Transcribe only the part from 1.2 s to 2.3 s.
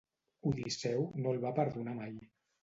no el va perdonar mai.